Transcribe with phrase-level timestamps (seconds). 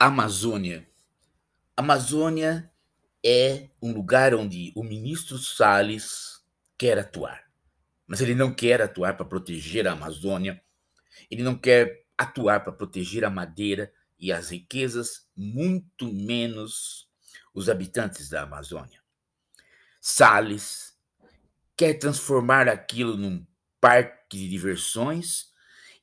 [0.00, 0.88] Amazônia.
[1.76, 2.70] Amazônia
[3.20, 6.40] é um lugar onde o ministro Salles
[6.78, 7.50] quer atuar.
[8.06, 10.62] Mas ele não quer atuar para proteger a Amazônia,
[11.28, 17.08] ele não quer atuar para proteger a madeira e as riquezas, muito menos
[17.52, 19.02] os habitantes da Amazônia.
[20.00, 20.96] Salles
[21.76, 23.44] quer transformar aquilo num
[23.80, 25.48] parque de diversões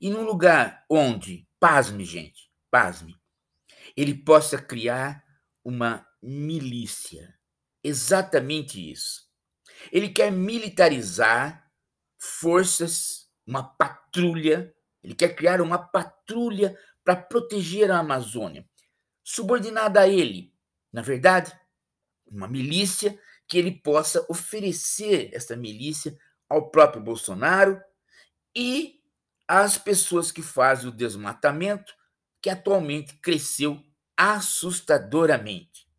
[0.02, 3.18] e num lugar onde, pasme, gente, pasme,
[3.96, 5.24] ele possa criar
[5.64, 7.34] uma milícia.
[7.84, 9.24] Exatamente isso.
[9.92, 11.72] Ele quer militarizar
[12.18, 18.68] forças, uma patrulha, ele quer criar uma patrulha para proteger a Amazônia,
[19.24, 20.52] subordinada a ele.
[20.92, 21.56] Na verdade,
[22.26, 26.18] uma milícia que ele possa oferecer essa milícia
[26.50, 27.80] ao próprio Bolsonaro
[28.56, 29.00] e
[29.48, 31.94] às pessoas que fazem o desmatamento
[32.46, 33.84] que atualmente cresceu
[34.16, 35.90] assustadoramente.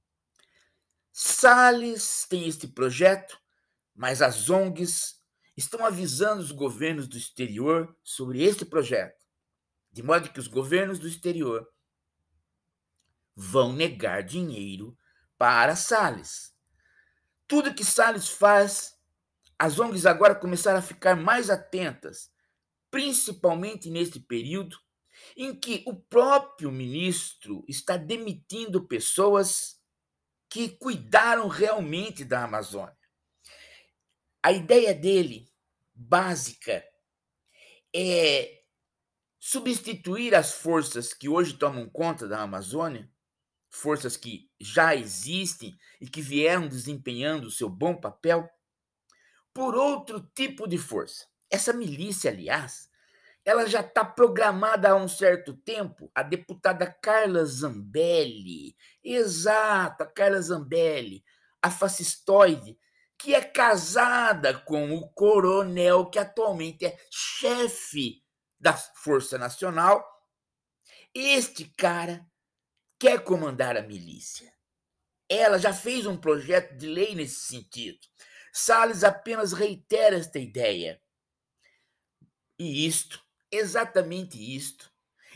[1.10, 3.36] Salles tem este projeto,
[3.92, 5.20] mas as ONGs
[5.56, 9.26] estão avisando os governos do exterior sobre este projeto,
[9.90, 11.68] de modo que os governos do exterior
[13.34, 14.96] vão negar dinheiro
[15.36, 16.54] para Salles.
[17.48, 18.94] Tudo que Salles faz,
[19.58, 22.30] as ONGs agora começaram a ficar mais atentas,
[22.88, 24.85] principalmente neste período
[25.36, 29.80] em que o próprio ministro está demitindo pessoas
[30.48, 32.96] que cuidaram realmente da Amazônia.
[34.42, 35.52] A ideia dele,
[35.92, 36.84] básica,
[37.94, 38.62] é
[39.40, 43.10] substituir as forças que hoje tomam conta da Amazônia,
[43.68, 48.48] forças que já existem e que vieram desempenhando o seu bom papel,
[49.52, 51.26] por outro tipo de força.
[51.50, 52.88] Essa milícia, aliás,
[53.46, 56.10] ela já está programada há um certo tempo.
[56.12, 61.24] A deputada Carla Zambelli, exato, a Carla Zambelli,
[61.62, 62.76] a fascistoide,
[63.16, 68.20] que é casada com o coronel que atualmente é chefe
[68.58, 70.04] da Força Nacional.
[71.14, 72.26] Este cara
[72.98, 74.52] quer comandar a milícia.
[75.28, 78.00] Ela já fez um projeto de lei nesse sentido.
[78.52, 81.00] Salles apenas reitera esta ideia.
[82.58, 84.92] E isto exatamente isto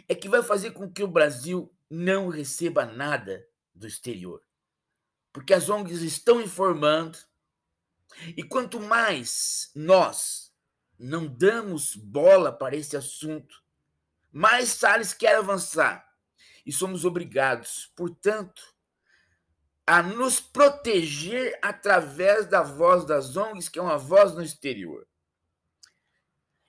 [0.09, 4.43] é que vai fazer com que o Brasil não receba nada do exterior.
[5.33, 7.19] Porque as ONGs estão informando,
[8.37, 10.53] e quanto mais nós
[10.99, 13.63] não damos bola para esse assunto,
[14.33, 16.09] mais Salles quer avançar.
[16.67, 18.75] E somos obrigados, portanto,
[19.87, 25.07] a nos proteger através da voz das ONGs, que é uma voz no exterior.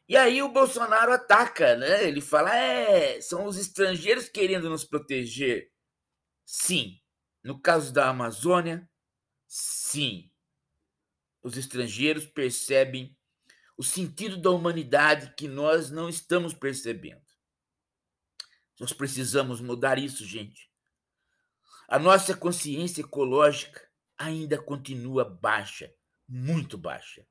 [0.08, 2.08] E aí o Bolsonaro ataca, né?
[2.08, 5.72] Ele fala: é, são os estrangeiros querendo nos proteger.
[6.46, 7.00] Sim.
[7.44, 8.90] No caso da Amazônia,
[9.48, 10.32] sim.
[11.42, 13.18] Os estrangeiros percebem
[13.78, 17.26] o sentido da humanidade que nós não estamos percebendo.
[18.80, 20.70] Nós precisamos mudar isso, gente.
[21.88, 23.82] A nossa consciência ecológica
[24.18, 25.92] ainda continua baixa,
[26.28, 27.26] muito baixa.